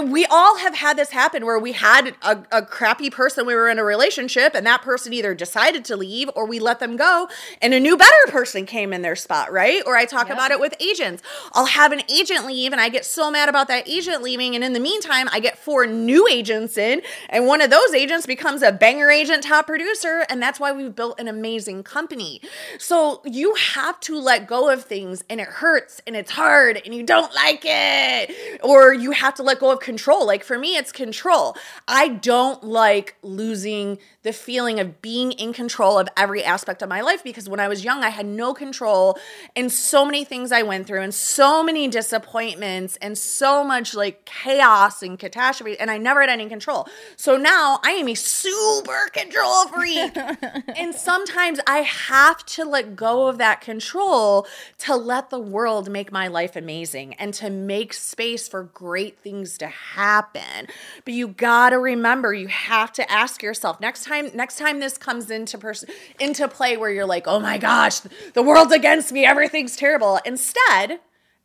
we 0.07 0.25
all 0.25 0.57
have 0.57 0.75
had 0.75 0.97
this 0.97 1.11
happen 1.11 1.45
where 1.45 1.57
we 1.57 1.71
had 1.71 2.15
a, 2.21 2.43
a, 2.51 2.61
crappy 2.61 3.09
person 3.09 3.45
we 3.45 3.55
were 3.55 3.69
in 3.69 3.79
a 3.79 3.83
relationship 3.85 4.53
and 4.53 4.65
that 4.65 4.81
person 4.81 5.13
either 5.13 5.33
decided 5.33 5.85
to 5.85 5.95
leave 5.95 6.29
or 6.35 6.45
we 6.45 6.59
let 6.59 6.79
them 6.79 6.97
go 6.97 7.29
and 7.61 7.73
a 7.73 7.79
new 7.79 7.95
better 7.95 8.11
person 8.27 8.65
came 8.65 8.91
in 8.91 9.01
their 9.01 9.15
spot, 9.15 9.51
right? 9.53 9.81
Or 9.85 9.95
I 9.95 10.03
talk 10.03 10.29
about 10.29 10.51
it 10.51 10.59
with 10.59 10.75
agents. 10.81 11.23
I'll 11.53 11.67
have 11.67 11.93
an 11.93 12.01
agent 12.09 12.45
leave 12.45 12.73
and 12.73 12.81
I 12.81 12.89
get 12.89 13.05
so 13.05 13.31
mad 13.31 13.47
about 13.47 13.69
that 13.69 13.87
agent 13.87 14.21
leaving 14.21 14.55
and 14.55 14.63
in 14.63 14.73
the 14.73 14.79
meantime 14.79 15.29
I 15.31 15.39
get 15.39 15.57
four 15.57 15.85
new 15.85 16.27
agents 16.27 16.77
in 16.77 17.01
and 17.29 17.47
one 17.47 17.61
of 17.61 17.69
those 17.69 17.93
agents 17.93 18.25
becomes 18.25 18.61
a 18.61 18.73
banger 18.73 19.09
agent 19.09 19.43
top 19.43 19.67
producer 19.67 20.25
and 20.29 20.41
that's 20.41 20.59
why 20.59 20.73
we've 20.73 20.95
built 20.95 21.17
an 21.19 21.29
amazing 21.29 21.83
company. 21.93 22.41
So 22.79 23.21
you 23.23 23.53
have 23.55 23.99
to 24.01 24.19
let 24.19 24.47
go 24.47 24.69
of 24.69 24.83
things 24.83 25.23
and 25.29 25.39
it 25.39 25.47
hurts 25.47 26.01
and 26.07 26.15
it's 26.15 26.31
hard 26.31 26.81
and 26.83 26.93
you 26.93 27.03
don't 27.03 27.33
like 27.35 27.61
it. 27.63 28.59
Or 28.63 28.93
you 28.93 29.11
have 29.11 29.35
to 29.35 29.43
let 29.43 29.59
go 29.59 29.71
of 29.71 29.79
control. 29.79 30.25
Like 30.25 30.43
for 30.43 30.57
me, 30.57 30.75
it's 30.75 30.91
control. 30.91 31.55
I 31.87 32.07
don't 32.07 32.63
like 32.63 33.15
losing 33.21 33.99
the 34.23 34.33
feeling 34.33 34.79
of 34.79 35.01
being 35.01 35.33
in 35.33 35.53
control 35.53 35.99
of 35.99 36.07
every 36.17 36.43
aspect 36.43 36.81
of 36.81 36.89
my 36.89 37.01
life 37.01 37.23
because 37.23 37.47
when 37.47 37.59
I 37.59 37.67
was 37.67 37.83
young, 37.83 38.03
I 38.03 38.09
had 38.09 38.25
no 38.25 38.53
control 38.53 39.17
and 39.55 39.71
so 39.71 40.05
many 40.05 40.23
things 40.23 40.51
I 40.51 40.63
went 40.63 40.87
through 40.87 41.01
and 41.01 41.13
so 41.13 41.63
many 41.63 41.87
disappointments 41.87 42.97
and 43.01 43.17
so 43.17 43.63
much 43.63 43.93
like 43.93 44.25
chaos 44.25 45.03
and 45.03 45.19
catastrophe. 45.19 45.79
And 45.79 45.91
I 45.91 45.97
never 45.97 46.21
had 46.21 46.29
any 46.29 46.47
control. 46.49 46.87
So 47.17 47.37
now 47.37 47.79
I 47.83 47.91
am 47.91 48.07
a 48.07 48.15
super 48.15 49.09
control 49.11 49.67
freak. 49.67 50.15
and 50.77 50.95
sometimes 50.95 51.59
I 51.67 51.79
have 51.83 52.45
to 52.47 52.65
let 52.65 52.95
go 52.95 53.27
of 53.27 53.37
that 53.37 53.61
control 53.61 54.47
to 54.79 54.95
let 54.95 55.29
the 55.29 55.39
world 55.39 55.89
make 55.89 56.11
my 56.11 56.27
life 56.27 56.55
amazing 56.55 57.13
and 57.15 57.33
to 57.35 57.49
make 57.49 57.93
space 57.93 58.47
for 58.47 58.63
great 58.63 59.19
things 59.19 59.57
to 59.59 59.67
happen. 59.67 60.67
But 61.05 61.13
you 61.13 61.27
got 61.27 61.69
to 61.69 61.79
remember 61.79 62.33
you 62.33 62.47
have 62.47 62.91
to 62.93 63.11
ask 63.11 63.43
yourself 63.43 63.79
next 63.79 64.05
time 64.05 64.31
next 64.33 64.57
time 64.57 64.79
this 64.79 64.97
comes 64.97 65.29
into 65.29 65.57
person 65.57 65.89
into 66.19 66.47
play 66.47 66.77
where 66.77 66.91
you're 66.91 67.05
like, 67.05 67.27
"Oh 67.27 67.39
my 67.39 67.57
gosh, 67.57 67.99
the 68.33 68.43
world's 68.43 68.73
against 68.73 69.11
me, 69.11 69.25
everything's 69.25 69.75
terrible." 69.75 70.19
Instead, 70.25 70.99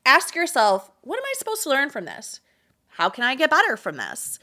ask 0.05 0.35
yourself, 0.35 0.91
"What 1.03 1.19
am 1.19 1.25
I 1.25 1.35
supposed 1.37 1.63
to 1.65 1.71
learn 1.71 1.91
from 1.91 2.05
this? 2.05 2.41
How 2.89 3.09
can 3.09 3.25
I 3.25 3.35
get 3.35 3.51
better 3.51 3.77
from 3.77 3.97
this?" 3.97 4.39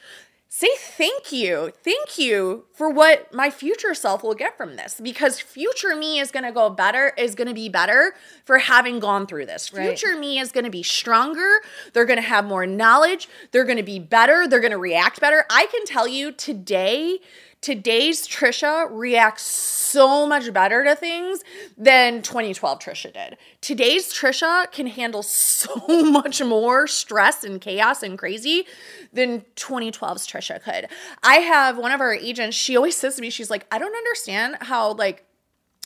Say 0.56 0.70
thank 0.78 1.34
you. 1.34 1.74
Thank 1.84 2.18
you 2.18 2.64
for 2.72 2.90
what 2.90 3.34
my 3.34 3.50
future 3.50 3.94
self 3.94 4.24
will 4.24 4.36
get 4.36 4.56
from 4.56 4.78
this 4.78 5.02
because 5.04 5.38
future 5.38 5.98
me 5.98 6.20
is 6.20 6.32
going 6.32 6.46
to 6.46 6.52
go 6.54 6.70
better, 6.70 7.12
is 7.18 7.36
going 7.36 7.50
to 7.50 7.54
be 7.54 7.68
better 7.68 8.16
for 8.46 8.60
having 8.60 9.00
gone 9.00 9.28
through 9.28 9.48
this. 9.48 9.68
Future 9.68 10.12
right. 10.12 10.20
me 10.20 10.40
is 10.40 10.54
going 10.54 10.64
to 10.64 10.72
be 10.72 10.82
stronger. 10.82 11.60
They're 11.92 12.06
going 12.06 12.22
to 12.22 12.30
have 12.30 12.46
more 12.46 12.66
knowledge. 12.66 13.28
They're 13.52 13.66
going 13.66 13.76
to 13.80 13.84
be 13.84 14.00
better. 14.00 14.48
They're 14.48 14.62
going 14.62 14.72
to 14.72 14.78
react 14.78 15.20
better. 15.20 15.46
I 15.50 15.66
can 15.66 15.84
tell 15.86 16.08
you 16.08 16.32
today, 16.32 17.20
today's 17.66 18.28
Trisha 18.28 18.88
reacts 18.92 19.42
so 19.42 20.28
much 20.28 20.54
better 20.54 20.84
to 20.84 20.96
things 20.96 21.44
than 21.76 22.22
2012 22.22 22.78
Trisha 22.78 23.12
did. 23.12 23.38
Today's 23.60 24.14
Trisha 24.14 24.72
can 24.72 24.86
handle 24.86 25.24
so 25.24 25.82
much 26.04 26.44
more 26.44 26.86
stress 26.86 27.44
and 27.44 27.60
chaos 27.60 28.04
and 28.04 28.20
crazy 28.20 28.68
than 29.12 29.44
2012's 29.56 30.28
Trisha 30.28 30.62
could. 30.62 30.90
I 31.24 31.38
have 31.38 31.80
one 31.80 31.92
of 31.92 32.02
our 32.02 32.14
agents, 32.14 32.56
she 32.56 32.78
always 32.78 32.96
says 32.96 33.16
to 33.16 33.22
me, 33.22 33.32
she's 33.32 33.50
like, 33.50 33.66
I 33.72 33.80
don't 33.80 33.96
understand 33.96 34.58
how 34.62 34.94
like 34.94 35.25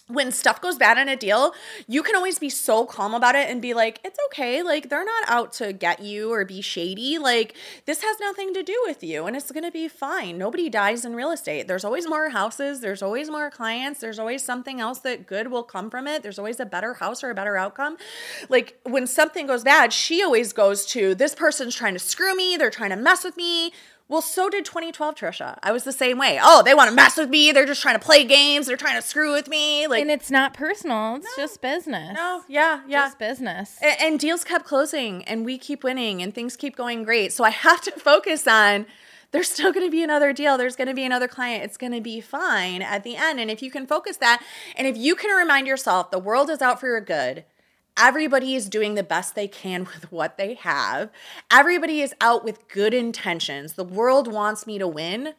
when 0.10 0.32
stuff 0.32 0.60
goes 0.60 0.76
bad 0.76 0.98
in 0.98 1.08
a 1.08 1.16
deal, 1.16 1.54
you 1.88 2.02
can 2.02 2.16
always 2.16 2.40
be 2.40 2.50
so 2.50 2.84
calm 2.84 3.14
about 3.14 3.36
it 3.36 3.48
and 3.48 3.62
be 3.62 3.76
like, 3.76 4.00
it's 4.04 4.18
okay. 4.28 4.64
Like, 4.64 4.90
they're 4.90 5.06
not 5.06 5.24
out 5.28 5.54
to 5.54 5.72
get 5.72 6.02
you 6.02 6.34
or 6.34 6.44
be 6.46 6.62
shady. 6.62 7.20
Like, 7.20 7.56
this 7.86 8.02
has 8.02 8.20
nothing 8.20 8.54
to 8.56 8.64
do 8.64 8.78
with 8.88 9.04
you 9.04 9.28
and 9.28 9.36
it's 9.36 9.52
going 9.52 9.64
to 9.64 9.72
be 9.72 9.88
fine. 9.88 10.38
Nobody 10.40 10.68
dies 10.68 11.06
in 11.06 11.16
real 11.16 11.32
estate. 11.32 11.68
There's 11.68 11.86
always 11.86 12.08
more 12.08 12.30
houses, 12.30 12.82
there's 12.82 13.04
always 13.04 13.30
more 13.30 13.52
clients, 13.52 14.00
there's 14.00 14.18
always 14.18 14.44
something 14.44 14.82
else 14.82 15.00
that 15.00 15.28
good 15.28 15.52
will 15.52 15.64
come 15.64 15.92
from 15.92 16.08
it. 16.08 16.24
There's 16.24 16.40
always 16.40 16.60
a 16.60 16.66
better 16.66 16.96
house 16.96 17.24
or 17.24 17.30
a 17.30 17.36
better 17.36 17.56
outcome. 17.56 17.98
Like, 18.50 18.80
when 18.84 19.06
something 19.06 19.46
goes 19.46 19.64
bad, 19.64 19.94
she 19.94 20.24
always 20.24 20.54
goes 20.54 20.88
to 20.88 21.14
this 21.14 21.36
person's 21.36 21.76
trying 21.76 21.94
to 21.94 22.00
screw 22.00 22.36
me, 22.36 22.58
they're 22.58 22.72
trying 22.72 22.90
to 22.90 22.96
mess 22.96 23.24
with 23.24 23.38
me 23.38 23.72
well, 24.10 24.24
so 24.24 24.50
did 24.50 24.66
2012 24.66 25.14
Trisha. 25.14 25.60
I 25.62 25.72
was 25.72 25.84
the 25.84 25.92
same 25.92 26.18
way. 26.18 26.40
Oh, 26.42 26.64
they 26.64 26.74
want 26.74 26.90
to 26.90 26.96
mess 26.96 27.16
with 27.16 27.30
me. 27.30 27.52
They're 27.52 27.68
just 27.68 27.84
trying 27.84 27.94
to 27.94 28.04
play 28.04 28.26
games. 28.26 28.66
They're 28.66 28.76
trying 28.76 29.00
to 29.00 29.08
screw 29.08 29.32
with 29.32 29.48
me. 29.48 29.86
Like, 29.86 30.02
and 30.02 30.10
it's 30.10 30.32
not 30.32 30.56
personal. 30.56 31.18
It's 31.18 31.38
no, 31.38 31.44
just 31.44 31.62
business. 31.62 32.16
No, 32.16 32.44
yeah, 32.48 32.82
yeah, 32.88 33.06
just 33.06 33.20
business. 33.20 33.78
And, 33.84 34.02
and 34.02 34.20
deals 34.20 34.44
kept 34.44 34.66
closing, 34.66 35.24
and 35.26 35.46
we 35.46 35.60
keep 35.60 35.84
winning, 35.84 36.24
and 36.24 36.34
things 36.34 36.56
keep 36.56 36.76
going 36.76 37.04
great. 37.04 37.32
So 37.32 37.44
I 37.44 37.52
have 37.52 37.82
to 37.82 37.92
focus 37.98 38.48
on. 38.48 38.88
There's 39.32 39.48
still 39.48 39.72
going 39.72 39.86
to 39.86 39.92
be 39.92 40.02
another 40.02 40.34
deal. 40.34 40.58
There's 40.58 40.76
going 40.76 40.88
to 40.88 40.96
be 40.96 41.06
another 41.06 41.28
client. 41.28 41.64
It's 41.64 41.78
going 41.78 41.94
to 41.94 42.02
be 42.02 42.20
fine 42.20 42.82
at 42.82 43.04
the 43.04 43.16
end. 43.16 43.40
And 43.40 43.52
if 43.52 43.62
you 43.62 43.70
can 43.70 43.86
focus 43.86 44.18
that, 44.18 44.42
and 44.76 44.88
if 44.88 44.98
you 44.98 45.14
can 45.16 45.30
remind 45.38 45.68
yourself 45.68 46.10
the 46.10 46.18
world 46.18 46.50
is 46.50 46.64
out 46.64 46.80
for 46.80 46.88
your 46.88 47.00
good, 47.00 47.46
Everybody 48.00 48.56
is 48.56 48.70
doing 48.70 48.96
the 48.96 49.04
best 49.04 49.36
they 49.36 49.48
can 49.48 49.84
with 49.94 50.12
what 50.12 50.38
they 50.38 50.54
have. 50.56 51.10
Everybody 51.52 52.02
is 52.02 52.14
out 52.22 52.44
with 52.44 52.68
good 52.68 52.94
intentions. 52.94 53.74
The 53.74 53.84
world 53.84 54.32
wants 54.32 54.66
me 54.66 54.78
to 54.78 54.88
win 54.88 55.34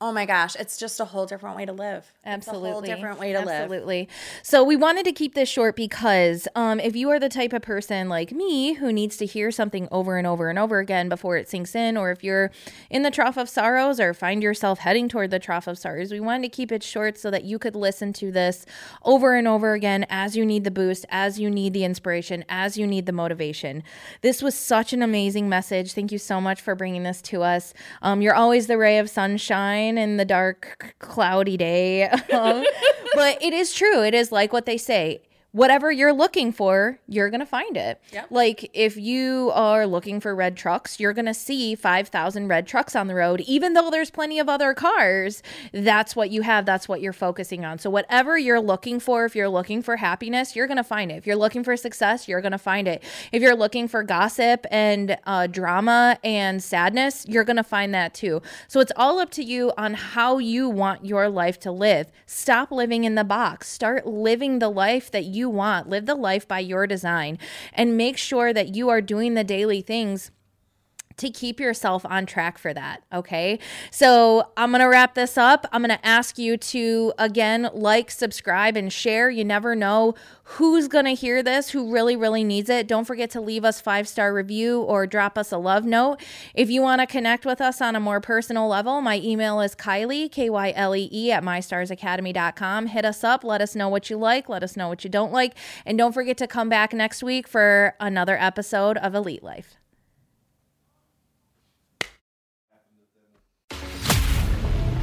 oh 0.00 0.12
my 0.12 0.26
gosh, 0.26 0.54
it's 0.54 0.78
just 0.78 1.00
a 1.00 1.04
whole 1.04 1.26
different 1.26 1.56
way 1.56 1.66
to 1.66 1.72
live. 1.72 2.12
Absolutely. 2.24 2.68
It's 2.68 2.70
a 2.70 2.72
whole 2.72 2.82
different 2.82 3.18
way 3.18 3.32
to 3.32 3.38
Absolutely. 3.38 3.54
live. 3.54 3.62
Absolutely. 3.62 4.08
So 4.44 4.62
we 4.62 4.76
wanted 4.76 5.04
to 5.06 5.12
keep 5.12 5.34
this 5.34 5.48
short 5.48 5.74
because 5.74 6.46
um, 6.54 6.78
if 6.78 6.94
you 6.94 7.10
are 7.10 7.18
the 7.18 7.28
type 7.28 7.52
of 7.52 7.62
person 7.62 8.08
like 8.08 8.30
me 8.30 8.74
who 8.74 8.92
needs 8.92 9.16
to 9.16 9.26
hear 9.26 9.50
something 9.50 9.88
over 9.90 10.16
and 10.16 10.24
over 10.24 10.50
and 10.50 10.58
over 10.58 10.78
again 10.78 11.08
before 11.08 11.36
it 11.36 11.48
sinks 11.48 11.74
in, 11.74 11.96
or 11.96 12.12
if 12.12 12.22
you're 12.22 12.52
in 12.90 13.02
the 13.02 13.10
trough 13.10 13.36
of 13.36 13.48
sorrows 13.48 13.98
or 13.98 14.14
find 14.14 14.40
yourself 14.40 14.78
heading 14.78 15.08
toward 15.08 15.30
the 15.30 15.40
trough 15.40 15.66
of 15.66 15.76
sorrows, 15.76 16.12
we 16.12 16.20
wanted 16.20 16.42
to 16.42 16.56
keep 16.56 16.70
it 16.70 16.84
short 16.84 17.18
so 17.18 17.28
that 17.32 17.42
you 17.42 17.58
could 17.58 17.74
listen 17.74 18.12
to 18.12 18.30
this 18.30 18.66
over 19.04 19.34
and 19.34 19.48
over 19.48 19.72
again 19.72 20.06
as 20.08 20.36
you 20.36 20.46
need 20.46 20.62
the 20.62 20.70
boost, 20.70 21.06
as 21.08 21.40
you 21.40 21.50
need 21.50 21.72
the 21.72 21.82
inspiration, 21.82 22.44
as 22.48 22.78
you 22.78 22.86
need 22.86 23.06
the 23.06 23.12
motivation. 23.12 23.82
This 24.20 24.42
was 24.42 24.54
such 24.54 24.92
an 24.92 25.02
amazing 25.02 25.48
message. 25.48 25.92
Thank 25.92 26.12
you 26.12 26.18
so 26.18 26.40
much 26.40 26.60
for 26.60 26.76
bringing 26.76 27.02
this 27.02 27.20
to 27.22 27.42
us. 27.42 27.74
Um, 28.00 28.22
you're 28.22 28.34
always 28.34 28.68
the 28.68 28.78
ray 28.78 28.98
of 28.98 29.10
sunshine 29.10 29.87
in 29.96 30.16
the 30.18 30.24
dark, 30.24 30.94
cloudy 30.98 31.56
day. 31.56 32.10
Um, 32.30 32.62
but 33.14 33.42
it 33.42 33.52
is 33.52 33.72
true. 33.72 34.02
It 34.04 34.14
is 34.14 34.30
like 34.30 34.52
what 34.52 34.66
they 34.66 34.76
say 34.76 35.22
whatever 35.52 35.90
you're 35.90 36.12
looking 36.12 36.52
for, 36.52 36.98
you're 37.08 37.30
going 37.30 37.40
to 37.40 37.46
find 37.46 37.76
it. 37.76 38.00
Yep. 38.12 38.26
Like 38.30 38.70
if 38.74 38.96
you 38.96 39.50
are 39.54 39.86
looking 39.86 40.20
for 40.20 40.34
red 40.34 40.56
trucks, 40.56 41.00
you're 41.00 41.14
going 41.14 41.26
to 41.26 41.34
see 41.34 41.74
5,000 41.74 42.48
red 42.48 42.66
trucks 42.66 42.94
on 42.94 43.06
the 43.06 43.14
road 43.14 43.40
even 43.42 43.72
though 43.72 43.90
there's 43.90 44.10
plenty 44.10 44.38
of 44.38 44.48
other 44.48 44.74
cars. 44.74 45.42
That's 45.72 46.14
what 46.14 46.30
you 46.30 46.42
have, 46.42 46.66
that's 46.66 46.88
what 46.88 47.00
you're 47.00 47.12
focusing 47.12 47.64
on. 47.64 47.78
So 47.78 47.88
whatever 47.88 48.36
you're 48.36 48.60
looking 48.60 49.00
for, 49.00 49.24
if 49.24 49.34
you're 49.34 49.48
looking 49.48 49.82
for 49.82 49.96
happiness, 49.96 50.54
you're 50.54 50.66
going 50.66 50.76
to 50.76 50.84
find 50.84 51.10
it. 51.10 51.16
If 51.16 51.26
you're 51.26 51.36
looking 51.36 51.64
for 51.64 51.76
success, 51.76 52.28
you're 52.28 52.40
going 52.40 52.52
to 52.52 52.58
find 52.58 52.86
it. 52.86 53.02
If 53.32 53.42
you're 53.42 53.56
looking 53.56 53.88
for 53.88 54.02
gossip 54.02 54.66
and 54.70 55.16
uh, 55.26 55.46
drama 55.46 56.18
and 56.22 56.62
sadness, 56.62 57.24
you're 57.26 57.44
going 57.44 57.56
to 57.56 57.64
find 57.64 57.94
that 57.94 58.12
too. 58.12 58.42
So 58.68 58.80
it's 58.80 58.92
all 58.96 59.18
up 59.18 59.30
to 59.30 59.42
you 59.42 59.72
on 59.78 59.94
how 59.94 60.38
you 60.38 60.68
want 60.68 61.06
your 61.06 61.28
life 61.28 61.58
to 61.60 61.72
live. 61.72 62.12
Stop 62.26 62.70
living 62.70 63.04
in 63.04 63.14
the 63.14 63.24
box. 63.24 63.68
Start 63.68 64.06
living 64.06 64.58
the 64.58 64.68
life 64.68 65.10
that 65.10 65.24
you 65.24 65.47
want. 65.50 65.88
Live 65.88 66.06
the 66.06 66.14
life 66.14 66.46
by 66.46 66.60
your 66.60 66.86
design 66.86 67.38
and 67.72 67.96
make 67.96 68.16
sure 68.16 68.52
that 68.52 68.74
you 68.74 68.88
are 68.88 69.00
doing 69.00 69.34
the 69.34 69.44
daily 69.44 69.80
things 69.80 70.30
to 71.18 71.30
keep 71.30 71.60
yourself 71.60 72.04
on 72.06 72.26
track 72.26 72.58
for 72.58 72.72
that. 72.72 73.02
Okay. 73.12 73.58
So 73.90 74.48
I'm 74.56 74.70
going 74.70 74.80
to 74.80 74.86
wrap 74.86 75.14
this 75.14 75.36
up. 75.36 75.66
I'm 75.72 75.82
going 75.82 75.96
to 75.96 76.06
ask 76.06 76.38
you 76.38 76.56
to, 76.56 77.12
again, 77.18 77.70
like, 77.72 78.10
subscribe, 78.10 78.76
and 78.76 78.92
share. 78.92 79.30
You 79.30 79.44
never 79.44 79.74
know 79.74 80.14
who's 80.44 80.88
going 80.88 81.04
to 81.04 81.14
hear 81.14 81.42
this, 81.42 81.70
who 81.70 81.92
really, 81.92 82.16
really 82.16 82.42
needs 82.42 82.70
it. 82.70 82.88
Don't 82.88 83.04
forget 83.04 83.30
to 83.30 83.40
leave 83.40 83.64
us 83.64 83.80
five 83.80 84.08
star 84.08 84.32
review 84.32 84.80
or 84.80 85.06
drop 85.06 85.36
us 85.36 85.52
a 85.52 85.58
love 85.58 85.84
note. 85.84 86.18
If 86.54 86.70
you 86.70 86.80
want 86.80 87.00
to 87.00 87.06
connect 87.06 87.44
with 87.44 87.60
us 87.60 87.80
on 87.82 87.94
a 87.94 88.00
more 88.00 88.20
personal 88.20 88.66
level, 88.68 89.00
my 89.00 89.18
email 89.18 89.60
is 89.60 89.74
Kylee, 89.74 90.30
K 90.30 90.48
Y 90.48 90.72
L 90.74 90.96
E 90.96 91.08
E, 91.12 91.32
at 91.32 91.42
mystarsacademy.com. 91.42 92.86
Hit 92.86 93.04
us 93.04 93.22
up. 93.22 93.44
Let 93.44 93.60
us 93.60 93.74
know 93.74 93.88
what 93.88 94.08
you 94.08 94.16
like. 94.16 94.48
Let 94.48 94.62
us 94.62 94.76
know 94.76 94.88
what 94.88 95.04
you 95.04 95.10
don't 95.10 95.32
like. 95.32 95.54
And 95.84 95.98
don't 95.98 96.12
forget 96.12 96.38
to 96.38 96.46
come 96.46 96.68
back 96.68 96.92
next 96.92 97.22
week 97.22 97.46
for 97.46 97.94
another 98.00 98.38
episode 98.38 98.96
of 98.96 99.14
Elite 99.14 99.42
Life. 99.42 99.77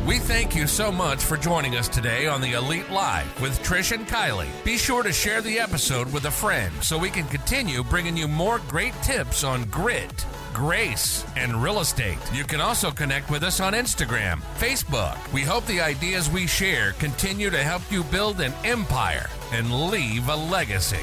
We 0.06 0.20
thank 0.20 0.56
you 0.56 0.68
so 0.68 0.92
much 0.92 1.24
for 1.24 1.36
joining 1.36 1.78
us 1.78 1.88
today 1.88 2.28
on 2.28 2.40
the 2.40 2.54
Elite 2.54 2.92
Life 2.92 3.42
with 3.42 3.58
Trish 3.64 3.92
and 3.92 4.08
Kylee. 4.08 4.46
Be 4.64 4.78
sure 4.78 5.02
to 5.02 5.12
share 5.12 5.42
the 5.42 5.58
episode 5.58 6.14
with 6.14 6.26
a 6.26 6.32
friend 6.32 6.72
so 6.84 6.96
we 6.96 7.10
can 7.10 7.26
continue 7.26 7.84
bringing 7.84 8.16
you 8.16 8.28
more 8.28 8.60
great 8.68 8.94
tips 9.02 9.44
on 9.44 9.64
grit, 9.66 10.24
grace, 10.54 11.26
and 11.36 11.56
real 11.62 11.80
estate. 11.80 12.20
You 12.32 12.44
can 12.44 12.62
also 12.62 12.92
connect 12.92 13.32
with 13.32 13.42
us 13.42 13.60
on 13.60 13.74
Instagram, 13.74 14.42
Facebook. 14.60 15.18
We 15.34 15.42
hope 15.42 15.66
the 15.66 15.82
ideas 15.82 16.30
we 16.30 16.46
share 16.46 16.92
continue 16.94 17.50
to 17.50 17.64
help 17.64 17.82
you 17.92 18.04
build 18.04 18.42
an 18.42 18.54
empire 18.64 19.28
and 19.54 19.90
leave 19.90 20.30
a 20.30 20.36
legacy. 20.36 21.02